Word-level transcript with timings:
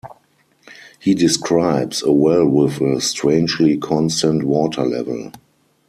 He 0.99 1.13
describes 1.13 2.01
a 2.01 2.11
well 2.11 2.47
with 2.47 2.81
a 2.81 2.99
strangely 3.01 3.77
constant 3.77 4.41
water 4.45 4.83
level. 4.83 5.31